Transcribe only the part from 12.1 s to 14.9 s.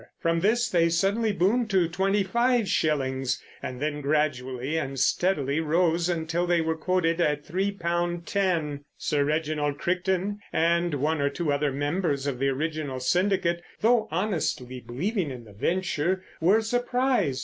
of the original syndicate, though honestly